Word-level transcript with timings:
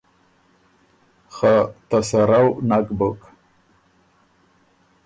خه 1.35 1.55
ته 1.87 1.97
سرؤ 2.09 2.47
نک 2.69 2.87
بُک۔ 2.97 3.21